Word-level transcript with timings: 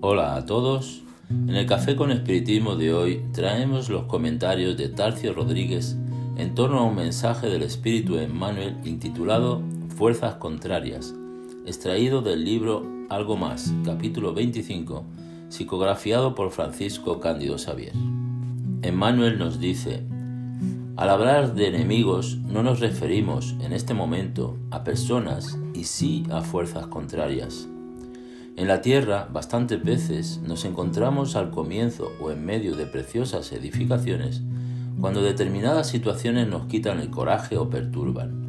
Hola 0.00 0.36
a 0.36 0.46
todos. 0.46 1.02
En 1.30 1.56
el 1.56 1.66
Café 1.66 1.96
con 1.96 2.12
Espiritismo 2.12 2.76
de 2.76 2.92
hoy 2.92 3.24
traemos 3.32 3.88
los 3.88 4.04
comentarios 4.04 4.76
de 4.76 4.88
Tarcio 4.88 5.32
Rodríguez 5.32 5.96
en 6.36 6.54
torno 6.54 6.78
a 6.78 6.84
un 6.84 6.94
mensaje 6.94 7.48
del 7.48 7.62
Espíritu 7.62 8.18
Emmanuel 8.18 8.76
intitulado 8.84 9.62
Fuerzas 9.96 10.36
Contrarias, 10.36 11.14
extraído 11.66 12.22
del 12.22 12.44
libro 12.44 12.86
Algo 13.08 13.36
Más, 13.36 13.74
capítulo 13.84 14.32
25, 14.32 15.04
psicografiado 15.48 16.34
por 16.34 16.52
Francisco 16.52 17.18
Cándido 17.18 17.58
Xavier. 17.58 17.92
Emmanuel 18.82 19.38
nos 19.38 19.58
dice, 19.58 20.04
al 20.96 21.10
hablar 21.10 21.54
de 21.54 21.66
enemigos 21.66 22.38
no 22.38 22.62
nos 22.62 22.78
referimos 22.78 23.56
en 23.60 23.72
este 23.72 23.94
momento 23.94 24.56
a 24.70 24.84
personas 24.84 25.58
y 25.74 25.84
sí 25.84 26.24
a 26.30 26.40
fuerzas 26.40 26.86
contrarias. 26.86 27.68
En 28.56 28.68
la 28.68 28.80
tierra 28.80 29.28
bastantes 29.30 29.82
veces 29.82 30.40
nos 30.46 30.64
encontramos 30.64 31.34
al 31.34 31.50
comienzo 31.50 32.12
o 32.20 32.30
en 32.30 32.46
medio 32.46 32.76
de 32.76 32.86
preciosas 32.86 33.52
edificaciones 33.52 34.40
cuando 35.00 35.20
determinadas 35.20 35.88
situaciones 35.88 36.48
nos 36.48 36.66
quitan 36.66 37.00
el 37.00 37.10
coraje 37.10 37.58
o 37.58 37.68
perturban. 37.68 38.45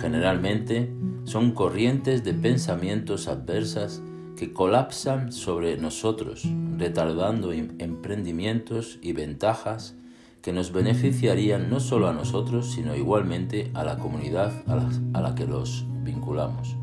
Generalmente 0.00 0.92
son 1.24 1.52
corrientes 1.52 2.24
de 2.24 2.34
pensamientos 2.34 3.28
adversas 3.28 4.02
que 4.36 4.52
colapsan 4.52 5.32
sobre 5.32 5.76
nosotros, 5.76 6.44
retardando 6.76 7.52
emprendimientos 7.52 8.98
y 9.00 9.12
ventajas 9.12 9.94
que 10.42 10.52
nos 10.52 10.72
beneficiarían 10.72 11.70
no 11.70 11.80
solo 11.80 12.08
a 12.08 12.12
nosotros, 12.12 12.72
sino 12.72 12.94
igualmente 12.94 13.70
a 13.72 13.82
la 13.82 13.98
comunidad 13.98 14.52
a 14.66 15.20
la, 15.20 15.34
que 15.34 15.46
los 15.46 15.86
vinculamos. 16.02 16.76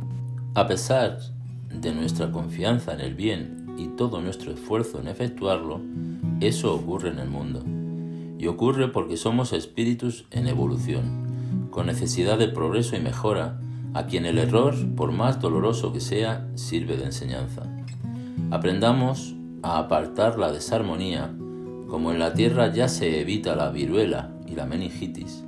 A 0.56 0.66
pesar 0.66 1.20
de 1.70 1.94
nuestra 1.94 2.32
confianza 2.32 2.94
en 2.94 3.02
el 3.02 3.14
bien 3.14 3.76
y 3.78 3.90
todo 3.90 4.20
nuestro 4.20 4.52
esfuerzo 4.52 5.00
en 5.00 5.08
efectuarlo, 5.08 5.80
eso 6.40 6.74
ocurre 6.74 7.10
en 7.10 7.20
el 7.20 7.30
mundo. 7.30 7.64
Y 8.40 8.48
ocurre 8.48 8.88
porque 8.88 9.16
somos 9.16 9.54
espíritus 9.54 10.26
en 10.32 10.48
evolución, 10.48 11.21
con 11.72 11.88
necesidad 11.88 12.38
de 12.38 12.48
progreso 12.48 12.96
y 12.96 13.00
mejora, 13.00 13.60
a 13.96 14.06
quien 14.06 14.26
el 14.26 14.38
error, 14.38 14.76
por 14.96 15.12
más 15.12 15.42
doloroso 15.42 15.92
que 15.92 16.00
sea, 16.00 16.48
sirve 16.54 16.98
de 16.98 17.06
enseñanza. 17.06 17.64
Aprendamos 18.52 19.34
a 19.64 19.80
apartar 19.80 20.38
la 20.38 20.52
desarmonía 20.52 21.32
como 21.92 22.14
en 22.14 22.20
la 22.20 22.34
Tierra 22.34 22.72
ya 22.72 22.88
se 22.88 23.20
evita 23.20 23.54
la 23.54 23.70
viruela 23.70 24.32
y 24.48 24.56
la 24.56 24.66
meningitis, 24.66 25.44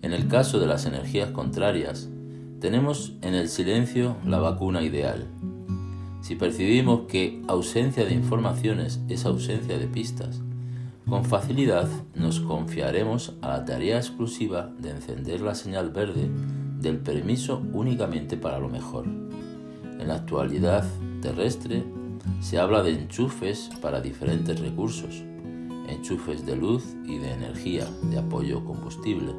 en 0.00 0.14
el 0.14 0.26
caso 0.26 0.58
de 0.58 0.66
las 0.66 0.86
energías 0.86 1.32
contrarias, 1.32 2.08
tenemos 2.60 3.12
en 3.20 3.34
el 3.34 3.50
silencio 3.50 4.16
la 4.24 4.38
vacuna 4.38 4.82
ideal. 4.82 5.26
Si 6.22 6.34
percibimos 6.34 7.02
que 7.08 7.42
ausencia 7.46 8.06
de 8.06 8.14
informaciones 8.14 9.02
es 9.10 9.26
ausencia 9.26 9.76
de 9.76 9.86
pistas, 9.86 10.40
con 11.08 11.24
facilidad 11.24 11.88
nos 12.14 12.40
confiaremos 12.40 13.34
a 13.42 13.48
la 13.48 13.64
tarea 13.64 13.96
exclusiva 13.96 14.72
de 14.78 14.90
encender 14.90 15.40
la 15.40 15.54
señal 15.54 15.90
verde 15.90 16.30
del 16.80 16.98
permiso 16.98 17.62
únicamente 17.72 18.36
para 18.36 18.58
lo 18.58 18.68
mejor. 18.68 19.06
En 19.06 20.08
la 20.08 20.16
actualidad 20.16 20.84
terrestre 21.20 21.84
se 22.40 22.58
habla 22.58 22.82
de 22.82 22.92
enchufes 22.92 23.70
para 23.80 24.00
diferentes 24.00 24.58
recursos, 24.60 25.22
enchufes 25.88 26.46
de 26.46 26.56
luz 26.56 26.84
y 27.04 27.18
de 27.18 27.32
energía, 27.32 27.86
de 28.10 28.18
apoyo 28.18 28.64
combustible. 28.64 29.32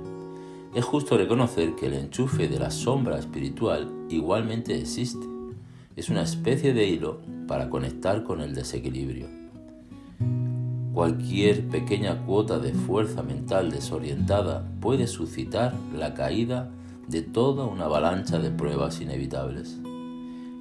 Es 0.73 0.85
justo 0.85 1.17
reconocer 1.17 1.75
que 1.75 1.87
el 1.87 1.93
enchufe 1.93 2.47
de 2.47 2.59
la 2.59 2.71
sombra 2.71 3.19
espiritual 3.19 3.91
igualmente 4.09 4.77
existe. 4.77 5.25
Es 5.95 6.09
una 6.09 6.23
especie 6.23 6.73
de 6.73 6.87
hilo 6.87 7.21
para 7.47 7.69
conectar 7.69 8.23
con 8.23 8.41
el 8.41 8.55
desequilibrio. 8.55 9.42
Cualquier 10.93 11.67
pequeña 11.69 12.23
cuota 12.23 12.59
de 12.59 12.71
fuerza 12.71 13.23
mental 13.23 13.71
desorientada 13.71 14.63
puede 14.79 15.07
suscitar 15.07 15.73
la 15.91 16.13
caída 16.13 16.69
de 17.07 17.23
toda 17.23 17.65
una 17.65 17.85
avalancha 17.85 18.37
de 18.37 18.51
pruebas 18.51 19.01
inevitables. 19.01 19.79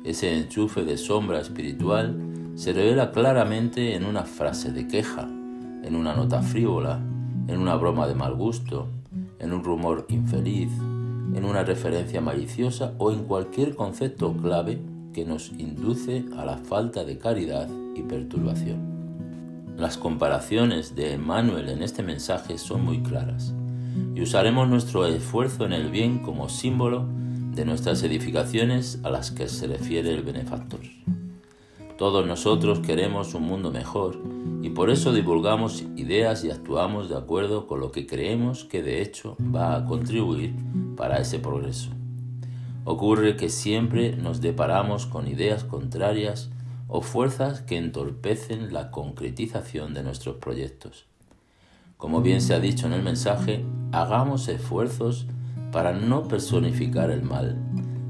Ese 0.05 0.35
enchufe 0.35 0.85
de 0.85 0.97
sombra 0.97 1.39
espiritual 1.39 2.17
se 2.55 2.73
revela 2.73 3.13
claramente 3.13 3.95
en 3.95 4.07
una 4.07 4.23
frase 4.23 4.73
de 4.73 4.89
queja, 4.89 5.29
en 5.83 5.95
una 5.95 6.15
nota 6.15 6.41
frívola, 6.41 6.99
en 7.47 7.59
una 7.59 7.77
broma 7.77 8.09
de 8.09 8.15
mal 8.15 8.35
gusto, 8.35 8.89
en 9.39 9.53
un 9.53 9.63
rumor 9.63 10.07
infeliz, 10.09 10.73
en 11.35 11.45
una 11.45 11.63
referencia 11.63 12.23
maliciosa 12.23 12.95
o 12.97 13.13
en 13.13 13.25
cualquier 13.25 13.77
concepto 13.77 14.33
clave 14.33 14.81
que 15.13 15.27
nos 15.27 15.53
induce 15.59 16.25
a 16.39 16.47
la 16.47 16.57
falta 16.57 17.05
de 17.05 17.19
caridad 17.19 17.69
y 17.95 18.01
perturbación. 18.01 18.92
Las 19.77 19.97
comparaciones 19.97 20.95
de 20.95 21.15
Emmanuel 21.15 21.69
en 21.69 21.83
este 21.83 22.03
mensaje 22.03 22.59
son 22.59 22.85
muy 22.85 23.03
claras 23.03 23.55
y 24.15 24.23
usaremos 24.23 24.69
nuestro 24.69 25.07
esfuerzo 25.07 25.65
en 25.65 25.73
el 25.73 25.91
bien 25.91 26.21
como 26.21 26.49
símbolo 26.49 27.07
de 27.55 27.65
nuestras 27.65 28.03
edificaciones 28.03 29.01
a 29.03 29.11
las 29.11 29.31
que 29.31 29.49
se 29.49 29.67
refiere 29.67 30.13
el 30.15 30.23
benefactor. 30.23 30.81
Todos 31.99 32.27
nosotros 32.27 32.81
queremos 32.81 33.35
un 33.35 33.45
mundo 33.45 33.71
mejor 33.71 34.19
y 34.63 34.71
por 34.71 34.91
eso 34.91 35.13
divulgamos 35.13 35.85
ideas 35.97 36.45
y 36.45 36.51
actuamos 36.51 37.09
de 37.09 37.17
acuerdo 37.17 37.67
con 37.67 37.81
lo 37.81 37.93
que 37.93 38.07
creemos 38.07 38.65
que 38.65 38.83
de 38.83 39.03
hecho 39.03 39.37
va 39.55 39.77
a 39.77 39.85
contribuir 39.85 40.55
para 40.97 41.19
ese 41.19 41.39
progreso. 41.39 41.91
Ocurre 42.85 43.37
que 43.37 43.49
siempre 43.49 44.17
nos 44.17 44.41
deparamos 44.41 45.07
con 45.07 45.29
ideas 45.29 45.65
contrarias 45.65 46.51
o 46.95 47.01
fuerzas 47.01 47.63
que 47.63 47.79
entorpecen 47.79 48.75
la 48.75 48.91
concretización 48.91 49.95
de 49.95 50.03
nuestros 50.03 50.37
proyectos. 50.37 51.07
Como 51.97 52.21
bien 52.21 52.43
se 52.43 52.53
ha 52.53 52.61
dicho 52.61 52.87
en 52.87 52.93
el 52.93 53.03
mensaje, 53.03 53.65
hagamos 53.93 54.47
esfuerzos 54.49 55.27
para 55.71 55.95
no 55.95 56.29
personificar 56.29 57.11
el 57.11 57.23
mal, 57.23 57.57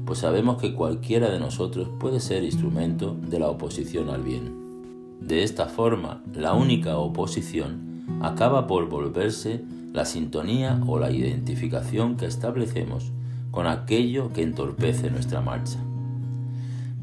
pues 0.05 0.19
sabemos 0.19 0.57
que 0.61 0.73
cualquiera 0.73 1.29
de 1.29 1.39
nosotros 1.39 1.87
puede 1.97 2.19
ser 2.19 2.43
instrumento 2.43 3.15
de 3.15 3.39
la 3.39 3.47
oposición 3.47 4.09
al 4.09 4.21
bien. 4.21 5.17
De 5.21 5.43
esta 5.43 5.67
forma, 5.67 6.21
la 6.33 6.53
única 6.53 6.97
oposición 6.97 8.03
acaba 8.21 8.67
por 8.67 8.89
volverse 8.89 9.63
la 9.93 10.03
sintonía 10.03 10.81
o 10.85 10.99
la 10.99 11.09
identificación 11.09 12.17
que 12.17 12.25
establecemos 12.25 13.13
con 13.49 13.65
aquello 13.65 14.33
que 14.33 14.43
entorpece 14.43 15.09
nuestra 15.09 15.39
marcha. 15.39 15.79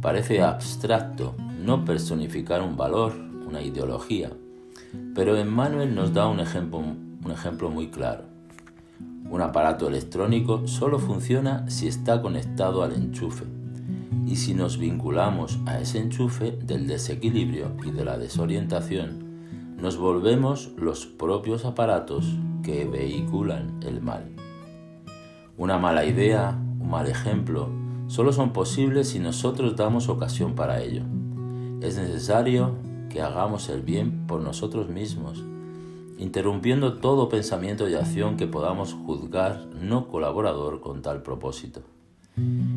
Parece 0.03 0.43
abstracto 0.43 1.35
no 1.71 1.85
personificar 1.85 2.63
un 2.63 2.77
valor, 2.77 3.13
una 3.47 3.63
ideología, 3.63 4.33
pero 5.15 5.37
Emmanuel 5.37 5.95
nos 5.95 6.13
da 6.13 6.27
un 6.27 6.41
ejemplo, 6.41 6.79
un 6.79 7.31
ejemplo 7.31 7.71
muy 7.71 7.91
claro. 7.91 8.25
Un 9.31 9.41
aparato 9.41 9.87
electrónico 9.87 10.67
solo 10.67 10.99
funciona 10.99 11.71
si 11.71 11.87
está 11.87 12.21
conectado 12.23 12.83
al 12.83 12.93
enchufe. 12.93 13.45
Y 14.27 14.35
si 14.35 14.53
nos 14.53 14.79
vinculamos 14.79 15.61
a 15.67 15.79
ese 15.79 16.01
enchufe 16.01 16.59
del 16.61 16.89
desequilibrio 16.89 17.77
y 17.87 17.93
de 17.93 18.05
la 18.05 18.19
desorientación, 18.19 19.77
nos 19.77 19.97
volvemos 19.97 20.73
los 20.77 21.07
propios 21.07 21.65
aparatos 21.65 22.37
que 22.65 22.85
vehiculan 22.85 23.79
el 23.87 24.01
mal. 24.01 24.25
Una 25.57 25.79
mala 25.79 26.05
idea, 26.05 26.61
un 26.81 26.91
mal 26.91 27.07
ejemplo, 27.07 27.71
solo 28.09 28.33
son 28.33 28.53
posibles 28.53 29.11
si 29.11 29.21
nosotros 29.21 29.77
damos 29.77 30.09
ocasión 30.09 30.57
para 30.57 30.83
ello. 30.83 31.05
Es 31.81 31.97
necesario 31.97 32.77
que 33.09 33.23
hagamos 33.23 33.69
el 33.69 33.83
bien 33.83 34.27
por 34.27 34.43
nosotros 34.43 34.89
mismos 34.89 35.43
interrumpiendo 36.21 36.99
todo 36.99 37.31
pensamiento 37.31 37.89
y 37.89 37.95
acción 37.95 38.37
que 38.37 38.47
podamos 38.47 38.93
juzgar 38.93 39.67
no 39.81 40.09
colaborador 40.09 40.83
con 40.83 41.01
tal 41.01 41.23
propósito. 41.23 41.81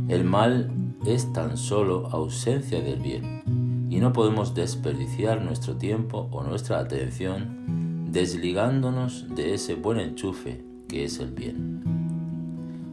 El 0.07 0.23
mal 0.23 0.71
es 1.05 1.31
tan 1.33 1.57
solo 1.57 2.07
ausencia 2.07 2.81
del 2.81 3.01
bien 3.01 3.87
y 3.89 3.99
no 3.99 4.13
podemos 4.13 4.53
desperdiciar 4.53 5.41
nuestro 5.41 5.75
tiempo 5.75 6.29
o 6.31 6.41
nuestra 6.43 6.79
atención 6.79 8.07
desligándonos 8.13 9.35
de 9.35 9.53
ese 9.55 9.75
buen 9.75 9.99
enchufe 9.99 10.63
que 10.87 11.03
es 11.03 11.19
el 11.19 11.31
bien. 11.31 11.83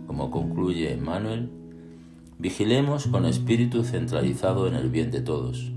Como 0.08 0.32
concluye 0.32 0.92
Emmanuel, 0.92 1.48
vigilemos 2.38 3.06
con 3.06 3.24
espíritu 3.24 3.84
centralizado 3.84 4.66
en 4.66 4.74
el 4.74 4.90
bien 4.90 5.12
de 5.12 5.20
todos 5.20 5.72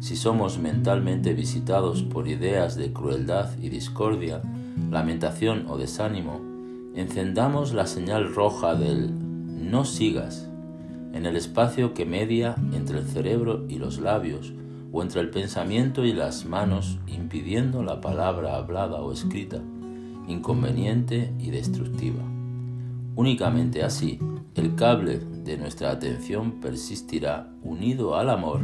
si 0.00 0.16
somos 0.16 0.58
mentalmente 0.58 1.34
visitados 1.34 2.02
por 2.02 2.26
ideas 2.26 2.74
de 2.74 2.92
crueldad 2.92 3.50
y 3.60 3.68
discordia, 3.68 4.40
lamentación 4.90 5.66
o 5.68 5.76
desánimo, 5.76 6.40
encendamos 6.94 7.74
la 7.74 7.86
señal 7.86 8.34
roja 8.34 8.74
del 8.74 9.12
no 9.70 9.84
sigas 9.84 10.48
en 11.12 11.26
el 11.26 11.36
espacio 11.36 11.92
que 11.92 12.06
media 12.06 12.56
entre 12.72 12.98
el 12.98 13.04
cerebro 13.04 13.66
y 13.68 13.76
los 13.76 14.00
labios 14.00 14.54
o 14.90 15.02
entre 15.02 15.20
el 15.20 15.30
pensamiento 15.30 16.04
y 16.04 16.14
las 16.14 16.46
manos 16.46 16.98
impidiendo 17.06 17.82
la 17.82 18.00
palabra 18.00 18.56
hablada 18.56 19.02
o 19.02 19.12
escrita, 19.12 19.60
inconveniente 20.26 21.34
y 21.38 21.50
destructiva. 21.50 22.22
Únicamente 23.16 23.82
así, 23.82 24.18
el 24.54 24.74
cable 24.76 25.18
de 25.18 25.58
nuestra 25.58 25.90
atención 25.90 26.60
persistirá 26.60 27.52
unido 27.62 28.16
al 28.16 28.30
amor 28.30 28.60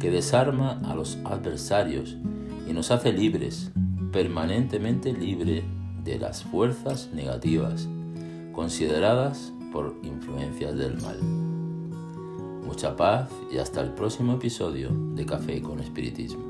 que 0.00 0.10
desarma 0.10 0.80
a 0.84 0.94
los 0.94 1.18
adversarios 1.24 2.16
y 2.68 2.72
nos 2.72 2.90
hace 2.90 3.12
libres, 3.12 3.70
permanentemente 4.10 5.12
libre 5.12 5.62
de 6.02 6.18
las 6.18 6.42
fuerzas 6.42 7.10
negativas 7.12 7.88
consideradas 8.52 9.52
por 9.72 9.96
influencias 10.02 10.76
del 10.76 11.00
mal. 11.00 11.20
Mucha 12.66 12.96
paz 12.96 13.30
y 13.52 13.58
hasta 13.58 13.80
el 13.80 13.92
próximo 13.92 14.34
episodio 14.34 14.90
de 15.14 15.26
Café 15.26 15.60
con 15.60 15.80
Espiritismo. 15.80 16.49